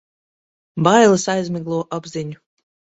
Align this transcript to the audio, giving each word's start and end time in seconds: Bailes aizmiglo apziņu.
Bailes 0.89 1.27
aizmiglo 1.37 1.81
apziņu. 2.01 2.45